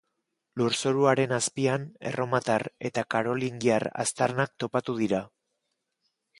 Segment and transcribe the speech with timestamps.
[0.61, 5.25] Lurzoruaren azpian erromatar eta karolingiar aztarnak topatu dira.